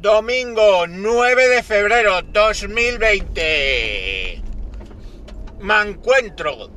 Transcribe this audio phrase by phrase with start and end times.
[0.00, 4.42] Domingo 9 de febrero 2020.
[5.60, 6.68] Me encuentro.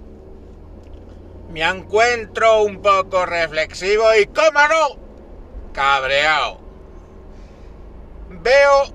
[1.52, 4.97] Me encuentro un poco reflexivo y, cómo no,
[5.74, 6.62] cabreado.
[8.29, 8.85] Veo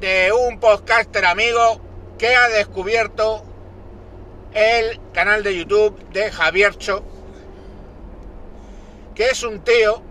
[0.00, 1.80] de un podcaster amigo
[2.18, 3.44] que ha descubierto
[4.54, 7.04] el canal de YouTube de Javiercho,
[9.14, 10.02] que es un tío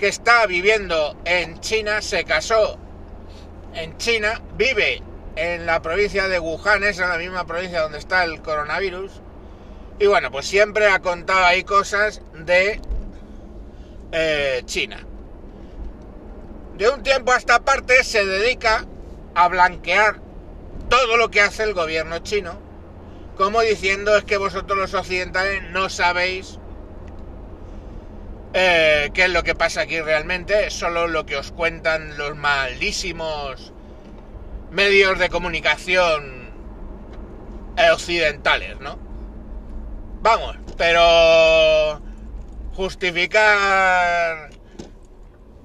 [0.00, 2.78] que está viviendo en China, se casó
[3.74, 5.02] en China, vive
[5.36, 9.12] en la provincia de Wuhan, es la misma provincia donde está el coronavirus,
[9.98, 12.80] y bueno, pues siempre ha contado ahí cosas de
[14.12, 15.06] eh, China.
[16.78, 18.86] De un tiempo a esta parte se dedica
[19.34, 20.18] a blanquear
[20.88, 22.58] todo lo que hace el gobierno chino,
[23.36, 26.59] como diciendo es que vosotros los occidentales no sabéis
[28.52, 33.72] eh, qué es lo que pasa aquí realmente, solo lo que os cuentan los malísimos
[34.70, 36.40] medios de comunicación
[37.92, 38.98] occidentales, ¿no?
[40.22, 42.00] Vamos, pero
[42.74, 44.50] justificar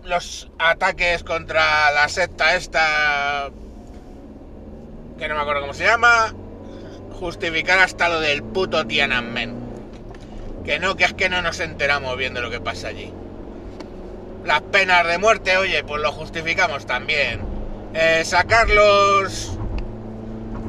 [0.03, 3.49] los ataques contra la secta esta,
[5.17, 6.33] que no me acuerdo cómo se llama,
[7.19, 9.64] justificar hasta lo del puto Tiananmen.
[10.65, 13.13] Que no, que es que no nos enteramos bien de lo que pasa allí.
[14.43, 17.41] Las penas de muerte, oye, pues lo justificamos también.
[17.93, 19.57] Eh, sacar los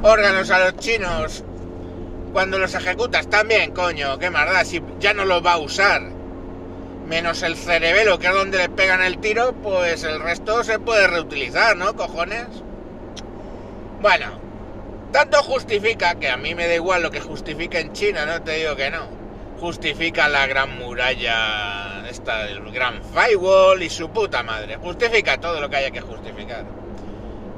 [0.03, 1.43] órganos a los chinos
[2.31, 6.03] cuando los ejecutas también, coño, qué maldad, si ya no los va a usar.
[7.07, 11.07] Menos el cerebelo, que es donde le pegan el tiro, pues el resto se puede
[11.07, 12.45] reutilizar, ¿no, cojones?
[14.01, 14.39] Bueno,
[15.11, 18.51] tanto justifica, que a mí me da igual lo que justifica en China, no te
[18.51, 19.16] digo que no
[19.59, 24.77] justifica la gran muralla, esta, el gran firewall y su puta madre.
[24.77, 26.65] Justifica todo lo que haya que justificar.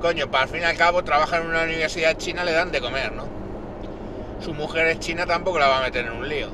[0.01, 2.79] Coño, para al fin y al cabo trabaja en una universidad china, le dan de
[2.79, 3.27] comer, ¿no?
[4.39, 6.49] Su mujer es china, tampoco la va a meter en un lío.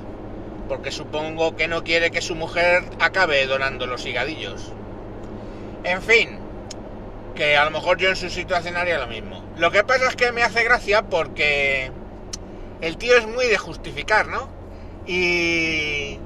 [0.68, 4.72] Porque supongo que no quiere que su mujer acabe donando los higadillos.
[5.84, 6.40] En fin,
[7.36, 9.44] que a lo mejor yo en su situación haría lo mismo.
[9.58, 11.92] Lo que pasa es que me hace gracia porque
[12.82, 14.55] el tío es muy de justificar, ¿no?
[15.06, 16.18] Y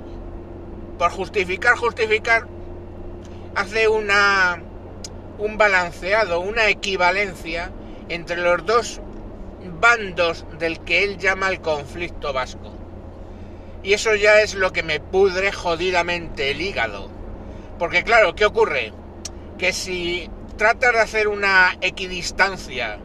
[0.97, 2.47] por justificar, justificar,
[3.55, 4.61] hace una
[5.39, 7.71] un balanceado, una equivalencia
[8.09, 9.01] entre los dos
[9.79, 12.73] bandos del que él llama el conflicto vasco.
[13.81, 17.09] Y eso ya es lo que me pudre jodidamente el hígado.
[17.77, 18.91] Porque claro, ¿qué ocurre?
[19.57, 22.99] Que si tratas de hacer una equidistancia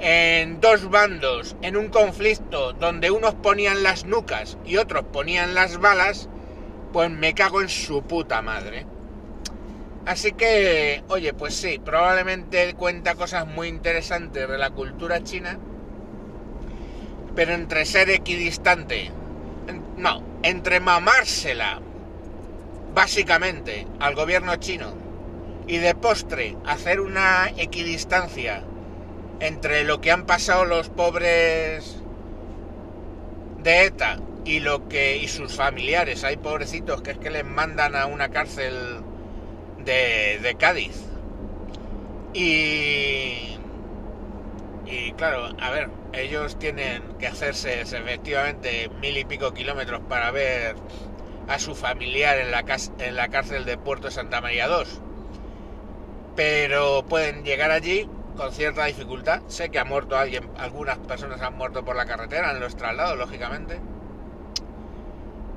[0.00, 5.78] en dos bandos, en un conflicto donde unos ponían las nucas y otros ponían las
[5.78, 6.28] balas,
[6.92, 8.86] pues me cago en su puta madre.
[10.06, 15.58] Así que, oye, pues sí, probablemente cuenta cosas muy interesantes de la cultura china,
[17.36, 19.10] pero entre ser equidistante,
[19.98, 21.80] no, entre mamársela,
[22.94, 24.94] básicamente, al gobierno chino,
[25.66, 28.64] y de postre hacer una equidistancia
[29.40, 31.96] entre lo que han pasado los pobres
[33.62, 37.96] de ETA y lo que y sus familiares, hay pobrecitos que es que les mandan
[37.96, 39.00] a una cárcel
[39.84, 41.04] de, de Cádiz.
[42.32, 43.58] Y
[44.90, 50.74] y claro, a ver, ellos tienen que hacerse efectivamente mil y pico kilómetros para ver
[51.46, 52.64] a su familiar en la,
[52.98, 54.84] en la cárcel de Puerto Santa María II.
[56.34, 59.42] Pero pueden llegar allí con cierta dificultad.
[59.48, 63.18] Sé que ha muerto alguien, algunas personas han muerto por la carretera en los traslados,
[63.18, 63.80] lógicamente.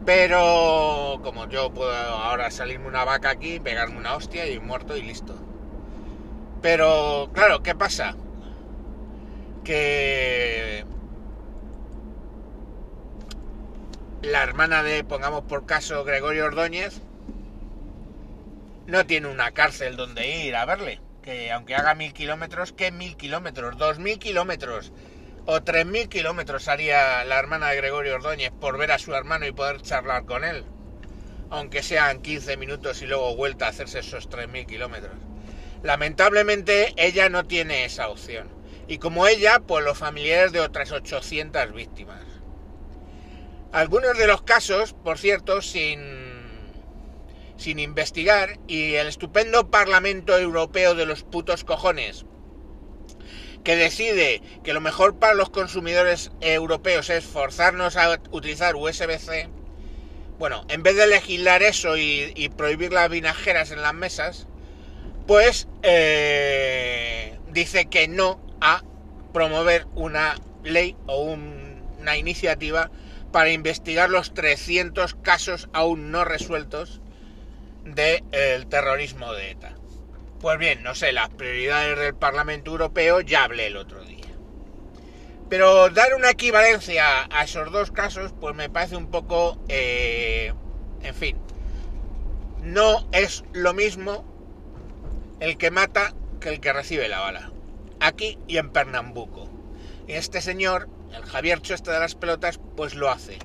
[0.06, 5.02] Pero como yo puedo ahora salirme una vaca aquí, pegarme una hostia y muerto y
[5.02, 5.36] listo.
[6.62, 8.16] Pero claro, ¿qué pasa?
[9.64, 10.86] Que
[14.22, 17.02] la hermana de, pongamos por caso, Gregorio Ordóñez,
[18.88, 23.18] no tiene una cárcel donde ir a verle que aunque haga mil kilómetros, ¿qué mil
[23.18, 23.78] kilómetros?
[23.78, 24.94] ¿Dos mil kilómetros?
[25.46, 29.48] ¿O tres mil kilómetros haría la hermana de Gregorio Ordóñez por ver a su hermano
[29.48, 30.64] y poder charlar con él?
[31.50, 35.16] Aunque sean 15 minutos y luego vuelta a hacerse esos tres mil kilómetros.
[35.82, 38.50] Lamentablemente ella no tiene esa opción.
[38.88, 42.22] Y como ella, pues los familiares de otras 800 víctimas.
[43.72, 46.23] Algunos de los casos, por cierto, sin
[47.58, 52.26] sin investigar y el estupendo Parlamento Europeo de los putos cojones
[53.64, 59.50] que decide que lo mejor para los consumidores europeos es forzarnos a utilizar USB-C,
[60.38, 64.48] bueno, en vez de legislar eso y, prohibir las vinajeras en las mesas,
[65.28, 68.84] pues eh, dice que no a
[69.32, 72.92] promover una ley o una iniciativa
[73.32, 77.02] para investigar los 300 casos aún no resueltos
[77.84, 79.76] del terrorismo de ETA.
[80.40, 84.26] Pues bien, no sé, las prioridades del Parlamento Europeo ya hablé el otro día.
[85.50, 90.54] Pero dar una equivalencia a esos dos casos, pues me parece un poco, eh,
[91.02, 91.38] en fin,
[92.62, 94.26] no es lo mismo
[95.40, 97.52] el que mata que el que recibe la bala.
[98.00, 99.50] Aquí y en Pernambuco.
[100.08, 103.38] Este señor, el Javier Choste de las pelotas, pues lo hace.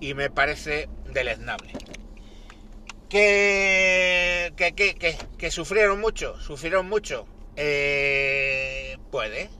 [0.00, 1.72] Y me parece deleznable.
[3.08, 7.26] Que, que, que, que, sufrieron mucho, sufrieron mucho.
[7.56, 9.50] Eh, puede.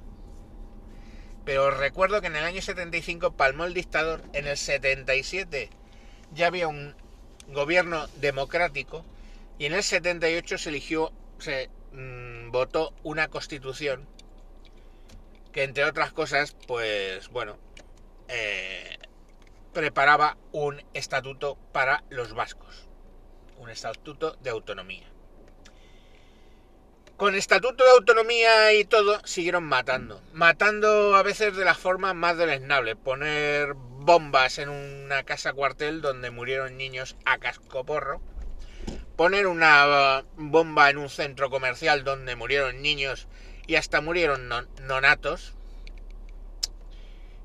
[1.44, 5.70] Pero recuerdo que en el año 75 palmó el dictador, en el 77
[6.34, 6.94] ya había un
[7.48, 9.04] gobierno democrático
[9.58, 14.06] y en el 78 se eligió, se mm, votó una constitución
[15.52, 17.58] que entre otras cosas, pues bueno,
[18.28, 18.98] eh,
[19.72, 22.87] preparaba un estatuto para los vascos,
[23.58, 25.06] un estatuto de autonomía.
[27.16, 30.22] Con estatuto de autonomía y todo, siguieron matando.
[30.32, 32.94] Matando a veces de la forma más deleznable.
[32.94, 38.20] Poner bombas en una casa cuartel donde murieron niños a cascoporro.
[39.16, 43.26] Poner una bomba en un centro comercial donde murieron niños
[43.66, 44.48] y hasta murieron
[44.82, 45.54] nonatos.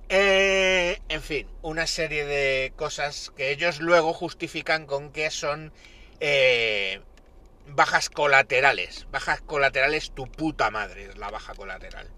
[0.09, 5.73] Eh, en fin, una serie de cosas que ellos luego justifican con que son
[6.19, 7.01] eh,
[7.67, 9.07] bajas colaterales.
[9.11, 12.09] Bajas colaterales, tu puta madre es la baja colateral.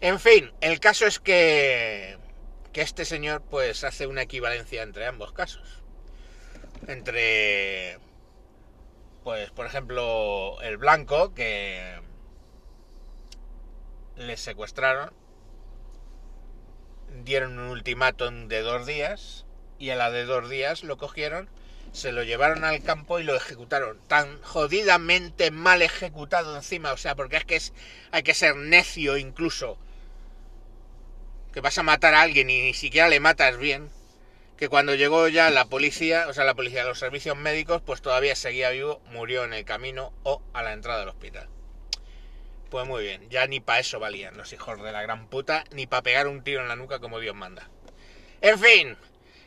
[0.00, 2.18] En fin, el caso es que,
[2.72, 5.82] que este señor pues hace una equivalencia entre ambos casos.
[6.86, 7.98] Entre,
[9.24, 11.98] pues por ejemplo, el blanco que
[14.16, 15.12] le secuestraron,
[17.24, 19.46] dieron un ultimátum de dos días
[19.78, 21.48] y a la de dos días lo cogieron
[21.92, 23.98] se lo llevaron al campo y lo ejecutaron.
[24.08, 27.72] Tan jodidamente mal ejecutado encima, o sea, porque es que es,
[28.10, 29.78] hay que ser necio incluso.
[31.52, 33.90] Que vas a matar a alguien y ni siquiera le matas bien.
[34.56, 38.00] Que cuando llegó ya la policía, o sea, la policía de los servicios médicos, pues
[38.00, 41.48] todavía seguía vivo, murió en el camino o a la entrada del hospital.
[42.70, 45.86] Pues muy bien, ya ni para eso valían los hijos de la gran puta, ni
[45.86, 47.70] para pegar un tiro en la nuca como Dios manda.
[48.40, 48.96] En fin,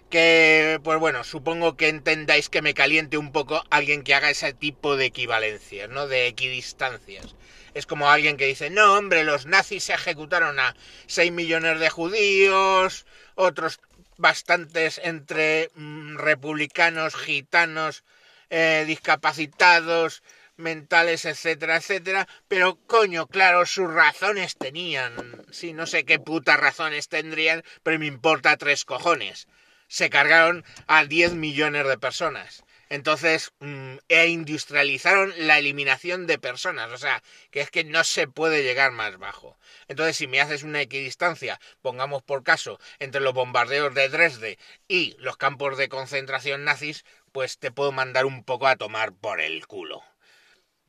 [0.09, 4.53] que, pues bueno, supongo que entendáis que me caliente un poco alguien que haga ese
[4.53, 6.07] tipo de equivalencias, ¿no?
[6.07, 7.35] De equidistancias.
[7.73, 10.75] Es como alguien que dice, no, hombre, los nazis se ejecutaron a
[11.07, 13.79] 6 millones de judíos, otros
[14.17, 18.03] bastantes entre mm, republicanos, gitanos,
[18.49, 20.23] eh, discapacitados,
[20.57, 25.45] mentales, etcétera, etcétera, pero coño, claro, sus razones tenían.
[25.51, 29.47] Sí, no sé qué putas razones tendrían, pero me importa tres cojones
[29.89, 32.63] se cargaron a 10 millones de personas.
[32.89, 36.91] Entonces, mm, e industrializaron la eliminación de personas.
[36.91, 37.21] O sea,
[37.51, 39.59] que es que no se puede llegar más bajo.
[39.87, 44.57] Entonces, si me haces una equidistancia, pongamos por caso, entre los bombardeos de Dresde
[44.87, 49.41] y los campos de concentración nazis, pues te puedo mandar un poco a tomar por
[49.41, 50.01] el culo.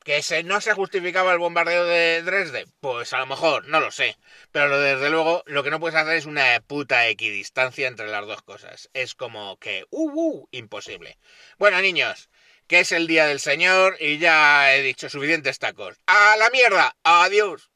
[0.03, 2.65] ¿Que se, no se justificaba el bombardeo de Dresde?
[2.79, 4.17] Pues a lo mejor, no lo sé.
[4.51, 8.41] Pero desde luego, lo que no puedes hacer es una puta equidistancia entre las dos
[8.41, 8.89] cosas.
[8.93, 11.19] Es como que, uh, uh, imposible.
[11.59, 12.29] Bueno, niños,
[12.67, 15.97] que es el día del Señor y ya he dicho suficientes tacos.
[16.07, 16.95] ¡A la mierda!
[17.03, 17.70] ¡Adiós!